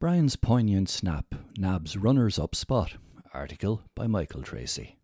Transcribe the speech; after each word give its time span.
Brian's 0.00 0.36
poignant 0.36 0.88
snap 0.88 1.34
nabs 1.58 1.96
runners 1.96 2.38
up 2.38 2.54
spot. 2.54 2.92
Article 3.34 3.82
by 3.96 4.06
Michael 4.06 4.42
Tracy. 4.42 4.96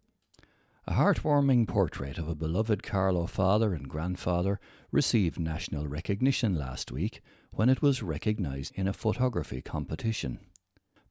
A 0.87 0.93
heartwarming 0.93 1.67
portrait 1.67 2.17
of 2.17 2.29
a 2.29 2.37
beloved 2.37 2.85
Carlow 2.85 3.27
father 3.27 3.75
and 3.75 3.89
grandfather 3.89 4.61
received 4.93 5.37
national 5.41 5.89
recognition 5.89 6.55
last 6.55 6.93
week 6.93 7.23
when 7.51 7.69
it 7.69 7.83
was 7.83 8.05
recognised 8.05 8.73
in 8.77 8.87
a 8.87 8.93
photography 8.93 9.61
competition. 9.61 10.39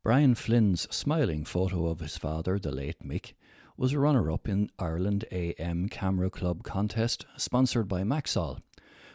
Brian 0.02 0.34
Flynn's 0.34 0.88
smiling 0.90 1.44
photo 1.44 1.88
of 1.88 2.00
his 2.00 2.16
father, 2.16 2.58
the 2.58 2.72
late 2.72 3.06
Mick, 3.06 3.34
was 3.76 3.94
runner 3.94 4.32
up 4.32 4.48
in 4.48 4.70
Ireland 4.80 5.26
AM 5.30 5.90
Camera 5.90 6.30
Club 6.30 6.64
contest 6.64 7.26
sponsored 7.36 7.90
by 7.90 8.04
Maxol, 8.04 8.62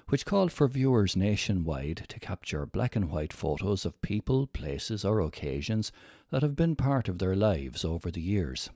which 0.08 0.24
called 0.24 0.50
for 0.50 0.68
viewers 0.68 1.16
nationwide 1.16 2.04
to 2.08 2.18
capture 2.18 2.64
black 2.64 2.96
and 2.96 3.10
white 3.10 3.32
photos 3.32 3.84
of 3.84 4.00
people, 4.00 4.46
places, 4.46 5.04
or 5.04 5.20
occasions 5.20 5.92
that 6.30 6.42
have 6.42 6.56
been 6.56 6.74
part 6.74 7.08
of 7.08 7.18
their 7.18 7.36
lives 7.36 7.84
over 7.84 8.10
the 8.10 8.20
years. 8.20 8.70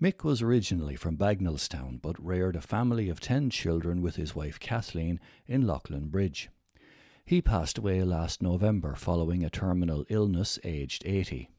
Mick 0.00 0.24
was 0.24 0.40
originally 0.40 0.96
from 0.96 1.16
Bagenalstown 1.16 2.00
but 2.00 2.24
reared 2.24 2.56
a 2.56 2.60
family 2.60 3.08
of 3.08 3.20
ten 3.20 3.50
children 3.50 4.00
with 4.00 4.16
his 4.16 4.34
wife 4.34 4.58
Kathleen 4.58 5.20
in 5.46 5.62
Leighlinbridge. 5.66 6.48
He 7.24 7.42
passed 7.42 7.76
away 7.76 8.02
last 8.02 8.40
November 8.40 8.94
following 8.94 9.44
a 9.44 9.50
terminal 9.50 10.06
illness 10.08 10.58
aged 10.64 11.04
80. 11.04 11.50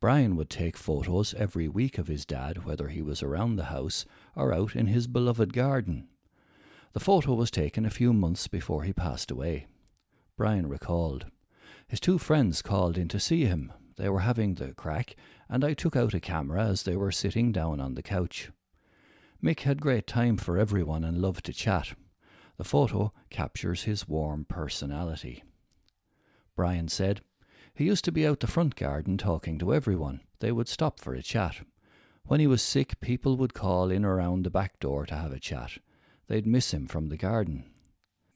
Brian 0.00 0.36
would 0.36 0.50
take 0.50 0.76
photos 0.76 1.32
every 1.34 1.68
week 1.68 1.96
of 1.96 2.08
his 2.08 2.26
dad, 2.26 2.64
whether 2.64 2.88
he 2.88 3.00
was 3.00 3.22
around 3.22 3.56
the 3.56 3.66
house 3.66 4.04
or 4.34 4.52
out 4.52 4.74
in 4.74 4.88
his 4.88 5.06
beloved 5.06 5.52
garden. 5.52 6.08
The 6.92 7.00
photo 7.00 7.34
was 7.34 7.50
taken 7.50 7.86
a 7.86 7.90
few 7.90 8.12
months 8.12 8.48
before 8.48 8.82
he 8.82 8.92
passed 8.92 9.30
away. 9.30 9.66
Brian 10.36 10.68
recalled. 10.68 11.26
His 11.88 12.00
two 12.00 12.18
friends 12.18 12.62
called 12.62 12.98
in 12.98 13.08
to 13.08 13.20
see 13.20 13.44
him. 13.44 13.72
They 13.96 14.08
were 14.08 14.20
having 14.20 14.54
the 14.54 14.74
crack, 14.74 15.16
and 15.48 15.64
I 15.64 15.74
took 15.74 15.96
out 15.96 16.14
a 16.14 16.20
camera 16.20 16.64
as 16.64 16.82
they 16.82 16.96
were 16.96 17.12
sitting 17.12 17.52
down 17.52 17.80
on 17.80 17.94
the 17.94 18.02
couch. 18.02 18.50
Mick 19.42 19.60
had 19.60 19.80
great 19.80 20.06
time 20.06 20.36
for 20.36 20.58
everyone 20.58 21.04
and 21.04 21.18
loved 21.18 21.46
to 21.46 21.52
chat. 21.52 21.94
The 22.58 22.64
photo 22.64 23.12
captures 23.30 23.84
his 23.84 24.06
warm 24.06 24.44
personality. 24.44 25.42
Brian 26.54 26.88
said, 26.88 27.22
he 27.74 27.84
used 27.84 28.04
to 28.04 28.12
be 28.12 28.26
out 28.26 28.40
the 28.40 28.46
front 28.46 28.76
garden 28.76 29.16
talking 29.16 29.58
to 29.58 29.72
everyone. 29.72 30.20
They 30.40 30.52
would 30.52 30.68
stop 30.68 31.00
for 31.00 31.14
a 31.14 31.22
chat. 31.22 31.62
When 32.24 32.38
he 32.38 32.46
was 32.46 32.62
sick, 32.62 33.00
people 33.00 33.36
would 33.38 33.54
call 33.54 33.90
in 33.90 34.04
around 34.04 34.44
the 34.44 34.50
back 34.50 34.78
door 34.78 35.06
to 35.06 35.14
have 35.14 35.32
a 35.32 35.40
chat. 35.40 35.78
They'd 36.32 36.46
miss 36.46 36.72
him 36.72 36.86
from 36.86 37.10
the 37.10 37.18
garden. 37.18 37.64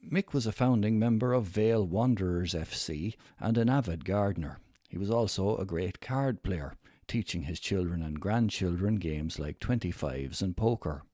Mick 0.07 0.35
was 0.35 0.47
a 0.47 0.53
founding 0.53 0.99
member 0.99 1.33
of 1.33 1.45
Vale 1.45 1.87
Wanderers 1.87 2.53
FC 2.53 3.17
and 3.41 3.57
an 3.57 3.71
avid 3.71 4.05
gardener. 4.05 4.59
He 4.91 4.99
was 4.99 5.11
also 5.11 5.57
a 5.57 5.65
great 5.65 5.99
card 5.99 6.43
player, 6.43 6.75
teaching 7.09 7.45
his 7.45 7.59
children 7.59 8.03
and 8.03 8.21
grandchildren 8.21 8.97
games 8.97 9.39
like 9.39 9.61
25s 9.61 10.43
and 10.43 10.55
poker. 10.55 11.05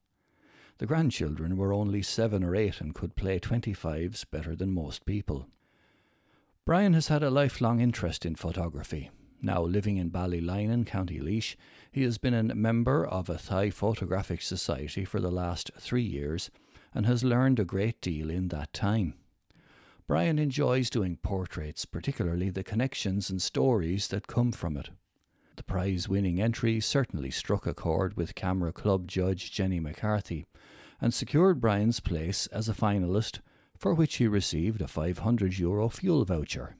The 0.79 0.85
grandchildren 0.85 1.55
were 1.55 1.73
only 1.73 2.01
seven 2.01 2.43
or 2.43 2.53
eight 2.53 2.81
and 2.81 2.93
could 2.93 3.15
play 3.15 3.39
25s 3.39 4.25
better 4.29 4.53
than 4.53 4.73
most 4.73 5.05
people. 5.05 5.47
Brian 6.65 6.91
has 6.91 7.07
had 7.07 7.23
a 7.23 7.31
lifelong 7.31 7.79
interest 7.79 8.25
in 8.25 8.35
photography. 8.35 9.09
Now 9.41 9.61
living 9.61 9.95
in 9.95 10.11
Ballylinan, 10.11 10.85
County 10.85 11.21
Laois, 11.21 11.55
he 11.93 12.03
has 12.03 12.17
been 12.17 12.33
a 12.33 12.43
member 12.53 13.05
of 13.05 13.27
Athy 13.27 13.71
Photographic 13.71 14.41
Society 14.41 15.05
for 15.05 15.21
the 15.21 15.31
last 15.31 15.71
three 15.79 16.03
years 16.03 16.51
and 16.93 17.05
has 17.05 17.23
learned 17.23 17.59
a 17.59 17.65
great 17.65 18.01
deal 18.01 18.29
in 18.29 18.49
that 18.49 18.73
time. 18.73 19.13
Brian 20.07 20.37
enjoys 20.37 20.89
doing 20.89 21.17
portraits, 21.17 21.85
particularly 21.85 22.49
the 22.49 22.63
connections 22.63 23.29
and 23.29 23.41
stories 23.41 24.09
that 24.09 24.27
come 24.27 24.51
from 24.51 24.77
it. 24.77 24.89
The 25.55 25.63
prize 25.63 26.09
winning 26.09 26.41
entry 26.41 26.79
certainly 26.79 27.31
struck 27.31 27.65
a 27.65 27.73
chord 27.73 28.17
with 28.17 28.35
Camera 28.35 28.73
Club 28.73 29.07
judge 29.07 29.51
Jenny 29.51 29.79
McCarthy 29.79 30.45
and 30.99 31.13
secured 31.13 31.61
Brian's 31.61 31.99
place 31.99 32.47
as 32.47 32.67
a 32.67 32.73
finalist 32.73 33.39
for 33.77 33.93
which 33.93 34.15
he 34.15 34.27
received 34.27 34.81
a 34.81 34.87
500 34.87 35.57
euro 35.57 35.89
fuel 35.89 36.25
voucher. 36.25 36.75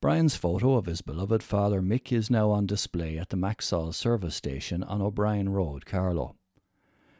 Brian's 0.00 0.36
photo 0.36 0.74
of 0.74 0.86
his 0.86 1.00
beloved 1.00 1.42
father 1.42 1.80
Mick 1.80 2.12
is 2.12 2.30
now 2.30 2.50
on 2.50 2.66
display 2.66 3.16
at 3.18 3.30
the 3.30 3.36
Maxol 3.36 3.94
service 3.94 4.36
station 4.36 4.82
on 4.82 5.00
O'Brien 5.00 5.48
Road, 5.48 5.86
Carlow. 5.86 6.36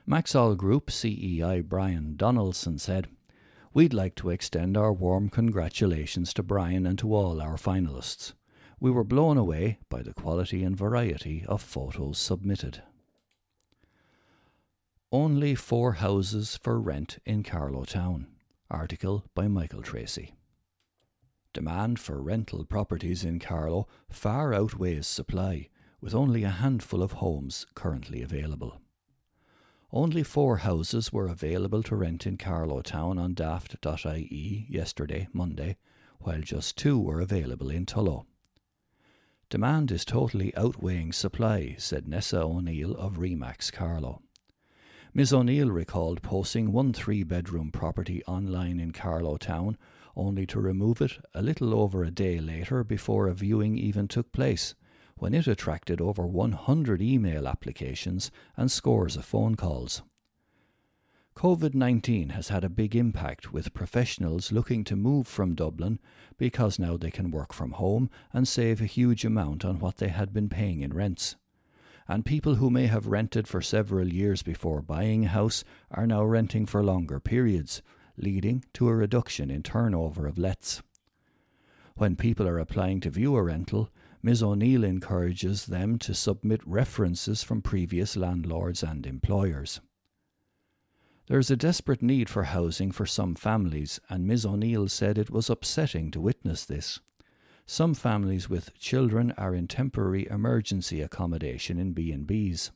Maxol 0.09 0.57
Group 0.57 0.87
CEO 0.87 1.65
Brian 1.65 2.15
Donaldson 2.15 2.79
said, 2.79 3.09
We'd 3.75 3.93
like 3.93 4.15
to 4.17 4.31
extend 4.31 4.77
our 4.77 4.93
warm 4.93 5.29
congratulations 5.29 6.33
to 6.35 6.45
Brian 6.45 6.87
and 6.87 6.97
to 7.01 7.13
all 7.13 7.41
our 7.41 7.57
finalists. 7.57 8.33
We 8.79 8.93
were 8.93 9.03
blown 9.03 9.37
away 9.37 9.81
by 9.89 10.03
the 10.03 10.15
quality 10.15 10.63
and 10.63 10.77
variety 10.77 11.45
of 11.49 11.61
photos 11.61 12.19
submitted. 12.19 12.85
Only 15.11 15.57
four 15.57 15.95
houses 15.95 16.57
for 16.63 16.81
rent 16.81 17.19
in 17.27 17.43
Carlow 17.43 17.85
Town. 17.85 18.29
Article 18.71 19.25
by 19.35 19.49
Michael 19.49 19.83
Tracy. 19.83 20.37
Demand 21.53 21.99
for 21.99 22.23
rental 22.23 22.65
properties 22.65 23.25
in 23.25 23.41
Carlow 23.41 23.89
far 24.09 24.55
outweighs 24.55 25.09
supply, 25.09 25.69
with 26.01 26.15
only 26.15 26.45
a 26.45 26.51
handful 26.51 27.03
of 27.03 27.13
homes 27.13 27.67
currently 27.75 28.23
available. 28.23 28.81
Only 29.93 30.25
four 30.25 30.59
houses 30.59 31.13
were 31.13 31.29
available 31.29 31.83
to 31.85 31.95
rent 31.95 32.27
in 32.27 32.37
Carlow 32.37 32.83
Town 32.83 33.19
on 33.19 33.35
daft.ie 33.35 34.67
yesterday, 34.69 35.29
Monday, 35.33 35.77
while 36.19 36.41
just 36.41 36.77
two 36.77 36.99
were 36.99 37.21
available 37.21 37.71
in 37.71 37.87
Tullow. 37.87 38.27
Demand 39.49 39.93
is 39.93 40.05
totally 40.05 40.53
outweighing 40.57 41.13
supply, 41.13 41.77
said 41.79 42.09
Nessa 42.09 42.43
O'Neill 42.43 42.97
of 42.97 43.19
Remax 43.19 43.71
Carlow. 43.71 44.23
Ms. 45.15 45.33
O'Neill 45.33 45.71
recalled 45.71 46.21
posting 46.21 46.73
one 46.73 46.93
three 46.93 47.23
bedroom 47.23 47.71
property 47.71 48.25
online 48.25 48.81
in 48.81 48.91
Carlow 48.91 49.37
Town, 49.37 49.79
only 50.17 50.47
to 50.47 50.61
remove 50.61 51.01
it 51.01 51.13
a 51.33 51.43
little 51.43 51.73
over 51.73 52.03
a 52.03 52.11
day 52.11 52.41
later 52.41 52.83
before 52.83 53.29
a 53.29 53.35
viewing 53.35 53.79
even 53.79 54.09
took 54.09 54.33
place, 54.33 54.75
when 55.19 55.35
it 55.35 55.47
attracted 55.47 56.01
over 56.01 56.27
100 56.27 57.01
email 57.03 57.49
applications 57.49 58.31
and 58.57 58.71
scores 58.71 59.17
of 59.17 59.25
phone 59.25 59.55
calls. 59.55 60.03
COVID 61.35 61.75
19 61.75 62.31
has 62.31 62.49
had 62.49 62.65
a 62.65 62.71
big 62.71 62.97
impact 62.97 63.53
with 63.53 63.75
professionals 63.75 64.53
looking 64.53 64.85
to 64.85 64.97
move 64.97 65.27
from 65.27 65.55
Dublin 65.55 65.99
because 66.39 66.79
now 66.79 66.97
they 66.97 67.11
can 67.11 67.31
work 67.31 67.53
from 67.53 67.73
home 67.73 68.09
and 68.33 68.49
save 68.49 68.81
a 68.81 68.87
huge 68.87 69.25
amount 69.25 69.65
on 69.65 69.79
what 69.79 69.97
they 69.97 70.09
had 70.09 70.33
been 70.33 70.49
paying 70.49 70.81
in 70.81 70.95
rents 70.95 71.37
and 72.09 72.25
people 72.25 72.57
who 72.57 72.71
may 72.71 72.87
have 72.87 73.07
rented 73.07 73.49
for 73.49 73.61
several 73.61 74.13
years 74.13 74.43
before 74.43 74.81
buying 74.81 75.25
a 75.25 75.29
house 75.29 75.65
are 75.91 76.07
now 76.07 76.25
renting 76.25 76.67
for 76.67 76.85
longer 76.85 77.19
periods, 77.19 77.83
leading 78.17 78.65
to 78.73 78.89
a 78.89 78.95
reduction 78.95 79.51
in 79.51 79.63
turnover 79.63 80.27
of 80.27 80.39
lets. 80.39 80.83
When 81.97 82.15
people 82.15 82.47
are 82.47 82.59
applying 82.59 83.01
to 83.01 83.11
view 83.11 83.35
a 83.37 83.43
rental, 83.43 83.91
Ms. 84.27 84.43
O'Neill 84.43 84.83
encourages 84.83 85.67
them 85.67 86.01
to 86.01 86.13
submit 86.13 86.61
references 86.67 87.45
from 87.45 87.63
previous 87.63 88.17
landlords 88.17 88.83
and 88.83 89.07
employers. 89.07 89.81
There 91.29 91.39
is 91.39 91.49
a 91.49 91.57
desperate 91.57 92.03
need 92.03 92.29
for 92.29 92.43
housing 92.43 92.91
for 92.91 93.07
some 93.07 93.37
families, 93.37 94.01
and 94.11 94.27
Ms. 94.27 94.45
O'Neill 94.45 94.89
said 94.89 95.17
it 95.17 95.31
was 95.31 95.49
upsetting 95.49 96.11
to 96.11 96.21
witness 96.21 96.65
this. 96.65 96.99
Some 97.67 97.95
families 97.95 98.51
with 98.51 98.77
children 98.77 99.33
are 99.39 99.55
in 99.55 99.69
temporary 99.69 100.27
emergency 100.29 101.03
accommodation 101.03 101.79
in 101.79 101.93
B&Bs. 101.93 102.73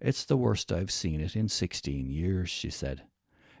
It's 0.00 0.24
the 0.24 0.36
worst 0.36 0.72
I've 0.72 0.90
seen 0.90 1.20
it 1.20 1.36
in 1.36 1.48
16 1.48 2.10
years, 2.10 2.50
she 2.50 2.70
said. 2.70 3.04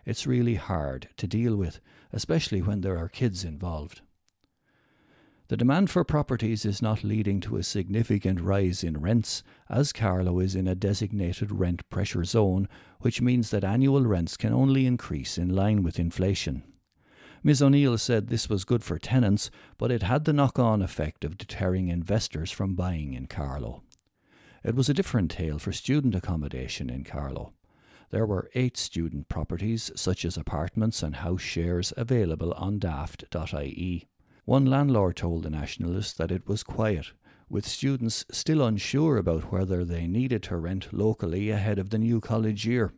It's 0.04 0.26
really 0.26 0.56
hard 0.56 1.10
to 1.18 1.28
deal 1.28 1.54
with, 1.54 1.78
especially 2.12 2.60
when 2.60 2.80
there 2.80 2.98
are 2.98 3.08
kids 3.08 3.44
involved. 3.44 4.00
The 5.48 5.58
demand 5.58 5.90
for 5.90 6.04
properties 6.04 6.64
is 6.64 6.80
not 6.80 7.04
leading 7.04 7.38
to 7.40 7.56
a 7.56 7.62
significant 7.62 8.40
rise 8.40 8.82
in 8.82 8.98
rents, 8.98 9.42
as 9.68 9.92
Carlow 9.92 10.40
is 10.40 10.54
in 10.54 10.66
a 10.66 10.74
designated 10.74 11.52
rent 11.52 11.86
pressure 11.90 12.24
zone, 12.24 12.66
which 13.00 13.20
means 13.20 13.50
that 13.50 13.62
annual 13.62 14.06
rents 14.06 14.38
can 14.38 14.54
only 14.54 14.86
increase 14.86 15.36
in 15.36 15.50
line 15.50 15.82
with 15.82 15.98
inflation. 15.98 16.62
Ms. 17.42 17.60
O'Neill 17.60 17.98
said 17.98 18.28
this 18.28 18.48
was 18.48 18.64
good 18.64 18.82
for 18.82 18.98
tenants, 18.98 19.50
but 19.76 19.92
it 19.92 20.02
had 20.02 20.24
the 20.24 20.32
knock 20.32 20.58
on 20.58 20.80
effect 20.80 21.26
of 21.26 21.36
deterring 21.36 21.88
investors 21.88 22.50
from 22.50 22.74
buying 22.74 23.12
in 23.12 23.26
Carlow. 23.26 23.82
It 24.64 24.74
was 24.74 24.88
a 24.88 24.94
different 24.94 25.30
tale 25.30 25.58
for 25.58 25.72
student 25.72 26.14
accommodation 26.14 26.88
in 26.88 27.04
Carlow. 27.04 27.52
There 28.08 28.24
were 28.24 28.50
eight 28.54 28.78
student 28.78 29.28
properties, 29.28 29.90
such 29.94 30.24
as 30.24 30.38
apartments 30.38 31.02
and 31.02 31.16
house 31.16 31.42
shares, 31.42 31.92
available 31.98 32.52
on 32.52 32.78
daft.ie. 32.78 34.08
One 34.44 34.66
landlord 34.66 35.16
told 35.16 35.42
the 35.42 35.50
Nationalist 35.50 36.18
that 36.18 36.30
it 36.30 36.46
was 36.46 36.62
quiet, 36.62 37.12
with 37.48 37.66
students 37.66 38.26
still 38.30 38.62
unsure 38.62 39.16
about 39.16 39.50
whether 39.50 39.86
they 39.86 40.06
needed 40.06 40.42
to 40.44 40.58
rent 40.58 40.92
locally 40.92 41.48
ahead 41.48 41.78
of 41.78 41.88
the 41.88 41.98
new 41.98 42.20
college 42.20 42.66
year. 42.66 42.92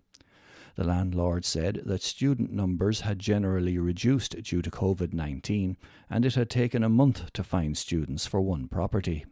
The 0.75 0.83
landlord 0.83 1.45
said 1.45 1.83
that 1.87 2.03
student 2.03 2.53
numbers 2.53 3.03
had 3.03 3.21
generally 3.21 3.79
reduced 3.79 4.43
due 4.43 4.61
to 4.61 4.71
COVID 4.71 5.15
19 5.15 5.77
and 6.11 6.25
it 6.27 6.35
had 6.35 6.51
taken 6.51 6.83
a 6.83 6.89
month 6.89 7.33
to 7.33 7.45
find 7.45 7.79
students 7.79 8.27
for 8.27 8.41
one 8.41 8.67
property. 8.67 9.25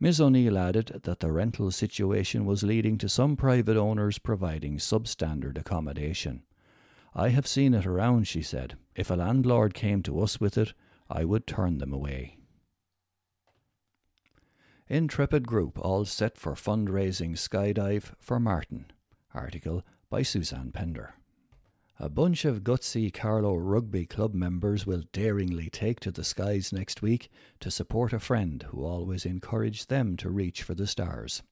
Ms. 0.00 0.22
O'Neill 0.22 0.56
added 0.56 1.02
that 1.02 1.20
the 1.20 1.30
rental 1.30 1.70
situation 1.70 2.46
was 2.46 2.62
leading 2.62 2.96
to 2.96 3.10
some 3.10 3.36
private 3.36 3.76
owners 3.76 4.18
providing 4.18 4.78
substandard 4.78 5.58
accommodation. 5.58 6.44
I 7.14 7.28
have 7.28 7.46
seen 7.46 7.74
it 7.74 7.84
around, 7.84 8.26
she 8.26 8.40
said. 8.40 8.78
If 8.96 9.10
a 9.10 9.14
landlord 9.14 9.74
came 9.74 10.02
to 10.04 10.20
us 10.20 10.40
with 10.40 10.56
it, 10.56 10.72
I 11.10 11.24
would 11.24 11.46
turn 11.46 11.78
them 11.78 11.92
away. 11.92 12.36
Intrepid 14.88 15.46
Group 15.46 15.78
all 15.78 16.04
set 16.04 16.38
for 16.38 16.54
fundraising 16.54 17.32
skydive 17.32 18.12
for 18.18 18.38
Martin. 18.38 18.86
Article 19.34 19.82
by 20.08 20.22
Suzanne 20.22 20.70
Pender. 20.72 21.14
A 21.98 22.08
bunch 22.08 22.44
of 22.44 22.64
gutsy 22.64 23.12
Carlow 23.12 23.56
Rugby 23.56 24.06
Club 24.06 24.34
members 24.34 24.86
will 24.86 25.02
daringly 25.12 25.68
take 25.68 26.00
to 26.00 26.10
the 26.10 26.24
skies 26.24 26.72
next 26.72 27.02
week 27.02 27.28
to 27.60 27.70
support 27.70 28.12
a 28.12 28.18
friend 28.18 28.64
who 28.70 28.84
always 28.84 29.26
encouraged 29.26 29.90
them 29.90 30.16
to 30.16 30.30
reach 30.30 30.62
for 30.62 30.74
the 30.74 30.86
stars. 30.86 31.42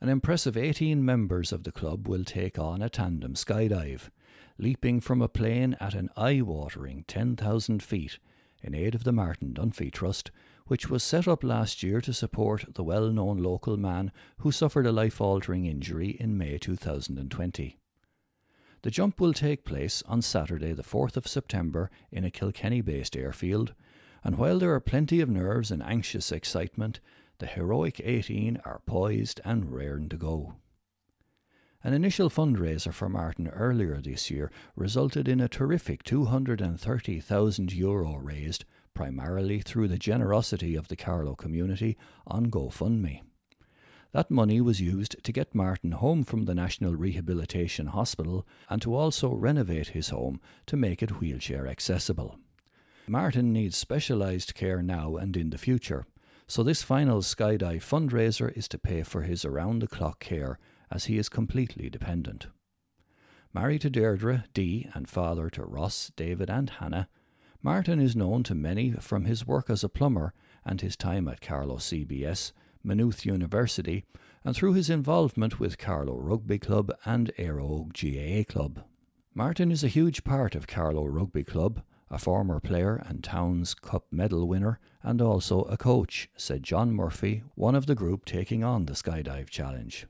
An 0.00 0.08
impressive 0.08 0.56
18 0.56 1.04
members 1.04 1.52
of 1.52 1.64
the 1.64 1.72
club 1.72 2.08
will 2.08 2.24
take 2.24 2.58
on 2.58 2.82
a 2.82 2.90
tandem 2.90 3.34
skydive, 3.34 4.10
leaping 4.58 5.00
from 5.00 5.22
a 5.22 5.28
plane 5.28 5.76
at 5.78 5.94
an 5.94 6.10
eye 6.16 6.40
watering 6.42 7.04
10,000 7.06 7.82
feet 7.82 8.18
in 8.66 8.74
aid 8.74 8.94
of 8.94 9.04
the 9.04 9.12
Martin 9.12 9.54
Dunphy 9.54 9.90
Trust, 9.92 10.30
which 10.66 10.90
was 10.90 11.02
set 11.02 11.28
up 11.28 11.44
last 11.44 11.82
year 11.82 12.00
to 12.00 12.12
support 12.12 12.74
the 12.74 12.82
well 12.82 13.10
known 13.10 13.38
local 13.38 13.76
man 13.76 14.10
who 14.38 14.50
suffered 14.50 14.86
a 14.86 14.92
life 14.92 15.20
altering 15.20 15.66
injury 15.66 16.10
in 16.10 16.36
May 16.36 16.58
2020. 16.58 17.78
The 18.82 18.90
jump 18.90 19.20
will 19.20 19.32
take 19.32 19.64
place 19.64 20.02
on 20.06 20.22
Saturday, 20.22 20.72
the 20.72 20.82
4th 20.82 21.16
of 21.16 21.26
September, 21.26 21.90
in 22.10 22.24
a 22.24 22.30
Kilkenny 22.30 22.80
based 22.80 23.16
airfield, 23.16 23.74
and 24.22 24.36
while 24.36 24.58
there 24.58 24.74
are 24.74 24.80
plenty 24.80 25.20
of 25.20 25.28
nerves 25.28 25.70
and 25.70 25.82
anxious 25.82 26.32
excitement, 26.32 27.00
the 27.38 27.46
heroic 27.46 28.00
18 28.02 28.60
are 28.64 28.80
poised 28.86 29.40
and 29.44 29.72
raring 29.72 30.08
to 30.08 30.16
go. 30.16 30.54
An 31.86 31.94
initial 31.94 32.28
fundraiser 32.28 32.92
for 32.92 33.08
Martin 33.08 33.46
earlier 33.46 34.00
this 34.00 34.28
year 34.28 34.50
resulted 34.74 35.28
in 35.28 35.40
a 35.40 35.46
terrific 35.46 36.02
230,000 36.02 37.72
euro 37.72 38.16
raised 38.16 38.64
primarily 38.92 39.60
through 39.60 39.86
the 39.86 39.96
generosity 39.96 40.74
of 40.74 40.88
the 40.88 40.96
Carlow 40.96 41.36
community 41.36 41.96
on 42.26 42.50
GoFundMe. 42.50 43.20
That 44.10 44.32
money 44.32 44.60
was 44.60 44.80
used 44.80 45.22
to 45.22 45.30
get 45.30 45.54
Martin 45.54 45.92
home 45.92 46.24
from 46.24 46.46
the 46.46 46.56
National 46.56 46.96
Rehabilitation 46.96 47.86
Hospital 47.86 48.44
and 48.68 48.82
to 48.82 48.92
also 48.92 49.32
renovate 49.32 49.90
his 49.90 50.08
home 50.08 50.40
to 50.66 50.76
make 50.76 51.04
it 51.04 51.20
wheelchair 51.20 51.68
accessible. 51.68 52.40
Martin 53.06 53.52
needs 53.52 53.76
specialised 53.76 54.56
care 54.56 54.82
now 54.82 55.14
and 55.14 55.36
in 55.36 55.50
the 55.50 55.56
future, 55.56 56.04
so 56.48 56.64
this 56.64 56.82
final 56.82 57.20
skydive 57.20 57.84
fundraiser 57.84 58.52
is 58.56 58.66
to 58.66 58.76
pay 58.76 59.04
for 59.04 59.22
his 59.22 59.44
around 59.44 59.82
the 59.82 59.86
clock 59.86 60.18
care 60.18 60.58
as 60.90 61.06
he 61.06 61.18
is 61.18 61.28
completely 61.28 61.90
dependent. 61.90 62.46
Married 63.52 63.80
to 63.80 63.90
Deirdre, 63.90 64.44
Dee, 64.52 64.88
and 64.94 65.08
father 65.08 65.48
to 65.50 65.64
Ross, 65.64 66.12
David, 66.16 66.50
and 66.50 66.68
Hannah, 66.68 67.08
Martin 67.62 67.98
is 67.98 68.14
known 68.14 68.42
to 68.44 68.54
many 68.54 68.92
from 68.92 69.24
his 69.24 69.46
work 69.46 69.70
as 69.70 69.82
a 69.82 69.88
plumber 69.88 70.34
and 70.64 70.80
his 70.80 70.96
time 70.96 71.26
at 71.26 71.40
Carlow 71.40 71.76
CBS, 71.76 72.52
Maynooth 72.84 73.24
University, 73.24 74.04
and 74.44 74.54
through 74.54 74.74
his 74.74 74.90
involvement 74.90 75.58
with 75.58 75.78
Carlow 75.78 76.18
Rugby 76.18 76.58
Club 76.58 76.92
and 77.04 77.32
Óg 77.38 77.92
GAA 77.92 78.52
Club. 78.52 78.84
Martin 79.34 79.72
is 79.72 79.82
a 79.82 79.88
huge 79.88 80.22
part 80.22 80.54
of 80.54 80.66
Carlow 80.66 81.06
Rugby 81.06 81.42
Club, 81.42 81.82
a 82.10 82.18
former 82.18 82.60
player 82.60 83.02
and 83.06 83.24
Towns 83.24 83.74
Cup 83.74 84.06
medal 84.10 84.46
winner, 84.46 84.78
and 85.02 85.20
also 85.20 85.62
a 85.62 85.76
coach, 85.76 86.28
said 86.36 86.62
John 86.62 86.92
Murphy, 86.92 87.42
one 87.54 87.74
of 87.74 87.86
the 87.86 87.96
group 87.96 88.24
taking 88.24 88.62
on 88.62 88.86
the 88.86 88.92
skydive 88.92 89.50
challenge. 89.50 90.06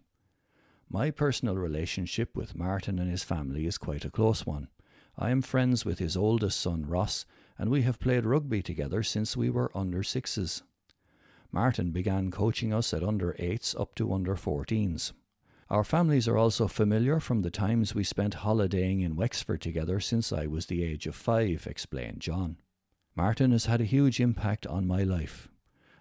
My 0.88 1.10
personal 1.10 1.56
relationship 1.56 2.36
with 2.36 2.56
Martin 2.56 2.98
and 2.98 3.10
his 3.10 3.24
family 3.24 3.66
is 3.66 3.78
quite 3.78 4.04
a 4.04 4.10
close 4.10 4.46
one. 4.46 4.68
I 5.18 5.30
am 5.30 5.42
friends 5.42 5.84
with 5.84 5.98
his 5.98 6.16
oldest 6.16 6.60
son 6.60 6.86
Ross 6.86 7.26
and 7.58 7.70
we 7.70 7.82
have 7.82 7.98
played 7.98 8.24
rugby 8.24 8.62
together 8.62 9.02
since 9.02 9.36
we 9.36 9.50
were 9.50 9.70
under 9.74 10.02
sixes. 10.02 10.62
Martin 11.50 11.90
began 11.90 12.30
coaching 12.30 12.72
us 12.72 12.92
at 12.92 13.02
under 13.02 13.34
eights 13.38 13.74
up 13.74 13.94
to 13.94 14.12
under 14.12 14.34
14s. 14.34 15.12
Our 15.70 15.84
families 15.84 16.28
are 16.28 16.36
also 16.36 16.68
familiar 16.68 17.18
from 17.18 17.42
the 17.42 17.50
times 17.50 17.94
we 17.94 18.04
spent 18.04 18.34
holidaying 18.34 19.00
in 19.00 19.16
Wexford 19.16 19.60
together 19.60 19.98
since 19.98 20.32
I 20.32 20.46
was 20.46 20.66
the 20.66 20.84
age 20.84 21.06
of 21.06 21.16
five, 21.16 21.66
explained 21.66 22.20
John. 22.20 22.58
Martin 23.16 23.50
has 23.52 23.66
had 23.66 23.80
a 23.80 23.84
huge 23.84 24.20
impact 24.20 24.66
on 24.66 24.86
my 24.86 25.02
life, 25.02 25.48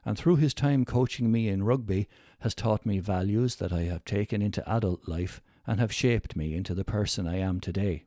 and 0.04 0.18
through 0.18 0.36
his 0.36 0.54
time 0.54 0.86
coaching 0.86 1.32
me 1.32 1.48
in 1.48 1.64
rugby, 1.64 2.08
has 2.46 2.54
taught 2.54 2.86
me 2.86 3.00
values 3.00 3.56
that 3.56 3.74
I 3.74 3.86
have 3.86 4.06
taken 4.06 4.40
into 4.40 4.70
adult 4.70 5.08
life 5.08 5.42
and 5.66 5.80
have 5.80 5.92
shaped 5.92 6.36
me 6.36 6.54
into 6.54 6.76
the 6.76 6.84
person 6.84 7.28
I 7.28 7.40
am 7.40 7.60
today. 7.60 8.06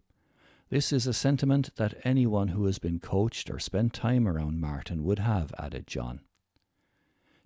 This 0.71 0.93
is 0.93 1.09
a 1.09 1.13
sentiment 1.13 1.75
that 1.75 1.99
anyone 2.05 2.47
who 2.47 2.65
has 2.67 2.79
been 2.79 3.01
coached 3.01 3.51
or 3.51 3.59
spent 3.59 3.93
time 3.93 4.29
around 4.29 4.61
Martin 4.61 5.03
would 5.03 5.19
have, 5.19 5.53
added 5.59 5.89
John. 5.89 6.21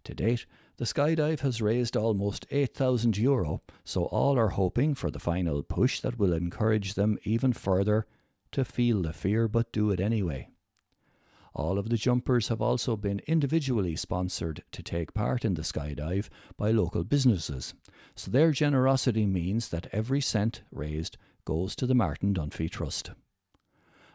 To 0.04 0.14
date, 0.14 0.44
the 0.76 0.84
skydive 0.84 1.40
has 1.40 1.62
raised 1.62 1.96
almost 1.96 2.44
8,000 2.50 3.16
euro, 3.16 3.62
so 3.84 4.04
all 4.04 4.38
are 4.38 4.50
hoping 4.50 4.94
for 4.94 5.10
the 5.10 5.18
final 5.18 5.62
push 5.62 6.00
that 6.00 6.18
will 6.18 6.34
encourage 6.34 6.92
them 6.92 7.18
even 7.24 7.54
further 7.54 8.06
to 8.50 8.66
feel 8.66 9.00
the 9.00 9.14
fear 9.14 9.48
but 9.48 9.72
do 9.72 9.90
it 9.92 9.98
anyway. 9.98 10.50
All 11.54 11.78
of 11.78 11.90
the 11.90 11.96
jumpers 11.96 12.48
have 12.48 12.62
also 12.62 12.96
been 12.96 13.20
individually 13.26 13.94
sponsored 13.94 14.62
to 14.72 14.82
take 14.82 15.12
part 15.12 15.44
in 15.44 15.54
the 15.54 15.62
skydive 15.62 16.28
by 16.56 16.70
local 16.70 17.04
businesses, 17.04 17.74
so 18.14 18.30
their 18.30 18.52
generosity 18.52 19.26
means 19.26 19.68
that 19.68 19.88
every 19.92 20.20
cent 20.20 20.62
raised 20.70 21.18
goes 21.44 21.76
to 21.76 21.86
the 21.86 21.94
Martin 21.94 22.32
Dunphy 22.32 22.70
Trust. 22.70 23.10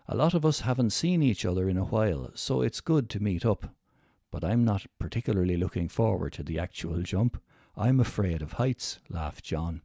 A 0.07 0.15
lot 0.15 0.33
of 0.33 0.45
us 0.45 0.61
haven't 0.61 0.91
seen 0.91 1.21
each 1.21 1.45
other 1.45 1.69
in 1.69 1.77
a 1.77 1.83
while, 1.83 2.31
so 2.33 2.61
it's 2.61 2.81
good 2.81 3.09
to 3.11 3.19
meet 3.19 3.45
up. 3.45 3.75
But 4.31 4.43
I'm 4.43 4.63
not 4.63 4.85
particularly 4.99 5.57
looking 5.57 5.89
forward 5.89 6.33
to 6.33 6.43
the 6.43 6.57
actual 6.57 7.01
jump. 7.01 7.41
I'm 7.75 7.99
afraid 7.99 8.41
of 8.41 8.53
heights, 8.53 8.99
laughed 9.09 9.43
John. 9.43 9.81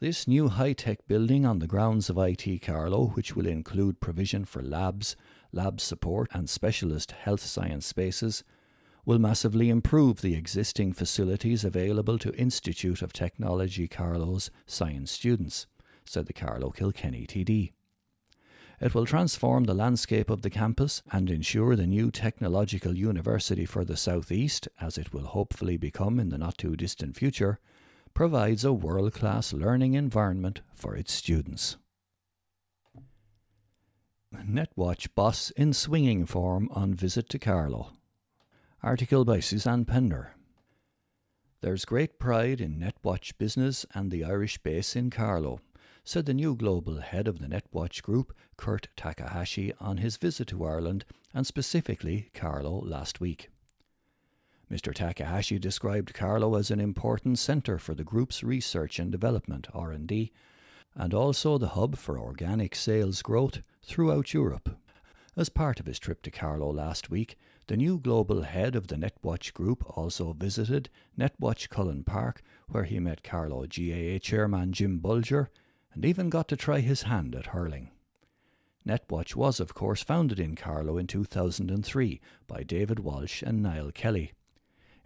This 0.00 0.26
new 0.26 0.48
high 0.48 0.72
tech 0.72 1.06
building 1.06 1.44
on 1.44 1.58
the 1.58 1.68
grounds 1.68 2.08
of 2.08 2.18
IT 2.18 2.62
Carlow, 2.62 3.08
which 3.08 3.36
will 3.36 3.46
include 3.46 4.00
provision 4.00 4.44
for 4.44 4.62
labs, 4.62 5.14
lab 5.52 5.80
support, 5.80 6.30
and 6.32 6.48
specialist 6.48 7.12
health 7.12 7.42
science 7.42 7.86
spaces, 7.86 8.42
will 9.04 9.18
massively 9.18 9.68
improve 9.68 10.20
the 10.20 10.34
existing 10.34 10.92
facilities 10.92 11.64
available 11.64 12.18
to 12.18 12.34
Institute 12.34 13.02
of 13.02 13.12
Technology 13.12 13.86
Carlow's 13.86 14.50
science 14.66 15.10
students, 15.10 15.66
said 16.04 16.26
the 16.26 16.32
Carlow 16.32 16.70
Kilkenny 16.70 17.26
TD. 17.26 17.72
It 18.80 18.94
will 18.94 19.06
transform 19.06 19.64
the 19.64 19.74
landscape 19.74 20.30
of 20.30 20.42
the 20.42 20.50
campus 20.50 21.02
and 21.12 21.30
ensure 21.30 21.76
the 21.76 21.86
new 21.86 22.10
technological 22.10 22.96
university 22.96 23.64
for 23.64 23.84
the 23.84 23.96
southeast, 23.96 24.68
as 24.80 24.98
it 24.98 25.12
will 25.12 25.26
hopefully 25.26 25.76
become 25.76 26.18
in 26.18 26.30
the 26.30 26.38
not 26.38 26.58
too 26.58 26.74
distant 26.74 27.16
future, 27.16 27.60
provides 28.14 28.64
a 28.64 28.72
world 28.72 29.12
class 29.12 29.52
learning 29.52 29.94
environment 29.94 30.60
for 30.74 30.96
its 30.96 31.12
students. 31.12 31.76
Netwatch 34.34 35.08
boss 35.14 35.50
in 35.50 35.72
swinging 35.72 36.26
form 36.26 36.68
on 36.72 36.94
visit 36.94 37.28
to 37.28 37.38
Carlow. 37.38 37.92
Article 38.84 39.24
by 39.24 39.40
Suzanne 39.40 39.86
Pender. 39.86 40.32
There's 41.62 41.86
great 41.86 42.18
pride 42.18 42.60
in 42.60 42.78
Netwatch 42.78 43.32
business 43.38 43.86
and 43.94 44.10
the 44.10 44.24
Irish 44.24 44.58
base 44.58 44.94
in 44.94 45.08
Carlow, 45.08 45.60
said 46.04 46.26
the 46.26 46.34
new 46.34 46.54
global 46.54 46.98
head 46.98 47.26
of 47.26 47.38
the 47.38 47.46
Netwatch 47.46 48.02
Group, 48.02 48.36
Kurt 48.58 48.88
Takahashi, 48.94 49.72
on 49.80 49.96
his 49.96 50.18
visit 50.18 50.48
to 50.48 50.66
Ireland 50.66 51.06
and 51.32 51.46
specifically 51.46 52.28
Carlow 52.34 52.78
last 52.84 53.22
week. 53.22 53.48
Mr. 54.70 54.92
Takahashi 54.92 55.58
described 55.58 56.12
Carlow 56.12 56.54
as 56.54 56.70
an 56.70 56.78
important 56.78 57.38
centre 57.38 57.78
for 57.78 57.94
the 57.94 58.04
group's 58.04 58.42
research 58.42 58.98
and 58.98 59.10
development 59.10 59.66
(R&D) 59.72 60.30
and 60.94 61.14
also 61.14 61.56
the 61.56 61.68
hub 61.68 61.96
for 61.96 62.18
organic 62.18 62.74
sales 62.74 63.22
growth 63.22 63.62
throughout 63.82 64.34
Europe. 64.34 64.76
As 65.38 65.48
part 65.48 65.80
of 65.80 65.86
his 65.86 65.98
trip 65.98 66.20
to 66.24 66.30
Carlow 66.30 66.70
last 66.70 67.08
week, 67.08 67.38
the 67.66 67.76
new 67.76 67.98
global 67.98 68.42
head 68.42 68.76
of 68.76 68.88
the 68.88 68.96
Netwatch 68.96 69.52
Group 69.54 69.84
also 69.96 70.32
visited 70.34 70.90
Netwatch 71.18 71.70
Cullen 71.70 72.04
Park, 72.04 72.42
where 72.68 72.84
he 72.84 72.98
met 72.98 73.22
Carlow 73.22 73.66
GAA 73.66 74.18
chairman 74.18 74.72
Jim 74.72 74.98
Bulger 74.98 75.48
and 75.94 76.04
even 76.04 76.28
got 76.28 76.48
to 76.48 76.56
try 76.56 76.80
his 76.80 77.02
hand 77.02 77.34
at 77.34 77.46
hurling. 77.46 77.90
Netwatch 78.86 79.34
was, 79.34 79.60
of 79.60 79.72
course, 79.72 80.02
founded 80.02 80.38
in 80.38 80.56
Carlow 80.56 80.98
in 80.98 81.06
2003 81.06 82.20
by 82.46 82.62
David 82.62 82.98
Walsh 82.98 83.42
and 83.42 83.62
Niall 83.62 83.92
Kelly. 83.92 84.32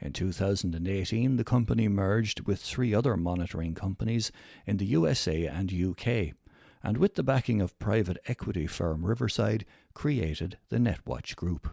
In 0.00 0.12
2018, 0.12 1.36
the 1.36 1.44
company 1.44 1.86
merged 1.86 2.40
with 2.46 2.60
three 2.60 2.92
other 2.92 3.16
monitoring 3.16 3.74
companies 3.74 4.32
in 4.66 4.78
the 4.78 4.86
USA 4.86 5.46
and 5.46 5.72
UK, 5.72 6.34
and 6.82 6.96
with 6.96 7.14
the 7.14 7.22
backing 7.22 7.60
of 7.60 7.78
private 7.78 8.18
equity 8.26 8.66
firm 8.66 9.04
Riverside, 9.04 9.64
created 9.94 10.58
the 10.70 10.78
Netwatch 10.78 11.36
Group. 11.36 11.68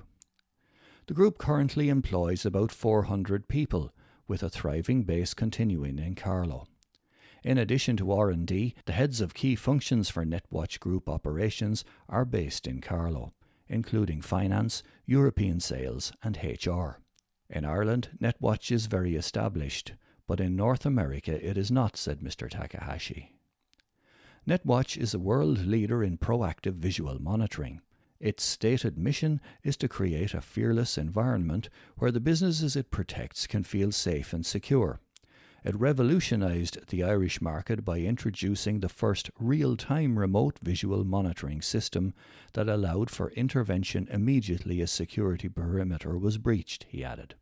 The 1.08 1.14
group 1.14 1.38
currently 1.38 1.90
employs 1.90 2.48
about 2.48 2.72
400 2.72 3.48
people, 3.48 3.94
with 4.28 4.42
a 4.42 4.50
thriving 4.50 5.04
base 5.04 5.36
continuing 5.36 6.00
in 6.00 6.16
Carlow. 6.16 6.66
In 7.44 7.60
addition 7.60 7.96
to 7.98 8.12
R&D, 8.12 8.74
the 8.86 8.94
heads 8.94 9.22
of 9.22 9.36
key 9.36 9.56
functions 9.56 10.10
for 10.10 10.26
Netwatch 10.26 10.80
Group 10.80 11.08
operations 11.08 11.86
are 12.10 12.26
based 12.26 12.66
in 12.66 12.82
Carlow, 12.82 13.34
including 13.68 14.20
finance, 14.20 14.82
European 15.06 15.60
sales 15.60 16.12
and 16.24 16.40
HR. 16.44 16.98
In 17.52 17.66
Ireland, 17.66 18.10
Netwatch 18.20 18.72
is 18.72 18.88
very 18.88 19.16
established, 19.16 19.94
but 20.26 20.40
in 20.40 20.56
North 20.56 20.88
America 20.88 21.34
it 21.48 21.56
is 21.56 21.70
not, 21.70 21.98
said 21.98 22.22
Mr. 22.22 22.50
Takahashi. 22.50 23.36
Netwatch 24.48 24.98
is 24.98 25.14
a 25.14 25.20
world 25.20 25.68
leader 25.68 26.04
in 26.04 26.18
proactive 26.18 26.74
visual 26.74 27.22
monitoring. 27.22 27.82
Its 28.20 28.44
stated 28.44 28.98
mission 28.98 29.42
is 29.64 29.76
to 29.78 29.88
create 29.88 30.34
a 30.34 30.42
fearless 30.42 30.98
environment 30.98 31.70
where 31.98 32.12
the 32.12 32.20
businesses 32.20 32.76
it 32.76 32.92
protects 32.92 33.46
can 33.46 33.64
feel 33.64 33.92
safe 33.92 34.32
and 34.32 34.46
secure. 34.46 35.00
It 35.66 35.76
revolutionised 35.76 36.90
the 36.90 37.04
Irish 37.04 37.42
market 37.42 37.84
by 37.84 38.00
introducing 38.00 38.80
the 38.80 38.90
first 38.90 39.32
real 39.40 39.76
time 39.76 40.20
remote 40.20 40.60
visual 40.62 41.04
monitoring 41.04 41.62
system 41.62 42.14
that 42.54 42.70
allowed 42.70 43.10
for 43.10 43.32
intervention 43.32 44.08
immediately 44.12 44.80
a 44.80 44.88
security 44.88 45.50
perimeter 45.50 46.20
was 46.20 46.38
breached, 46.38 46.86
he 46.88 47.04
added. 47.04 47.34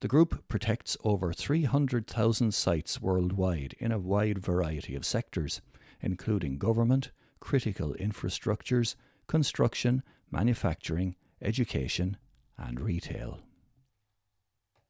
The 0.00 0.08
group 0.08 0.48
protects 0.48 0.96
over 1.04 1.32
300,000 1.32 2.52
sites 2.52 3.00
worldwide 3.00 3.76
in 3.78 3.92
a 3.92 3.98
wide 4.00 4.40
variety 4.40 4.94
of 4.96 5.06
sectors, 5.06 5.62
including 6.02 6.58
government, 6.58 7.12
critical 7.40 7.94
infrastructures, 7.94 8.96
construction, 9.28 10.02
manufacturing, 10.30 11.16
education, 11.40 12.16
and 12.58 12.80
retail. 12.80 13.40